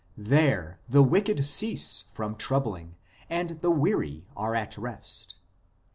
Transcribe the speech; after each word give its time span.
There 0.33 0.79
the 0.89 1.03
wicked 1.03 1.45
cease 1.45 2.05
from 2.11 2.35
troubling, 2.35 2.95
and 3.29 3.61
the 3.61 3.69
weary 3.69 4.25
are 4.35 4.55
at 4.55 4.75
rest. 4.75 5.37